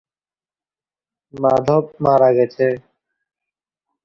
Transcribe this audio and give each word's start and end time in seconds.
মাধব 1.33 1.83
মারা 2.03 2.29
গেছে। 2.37 2.65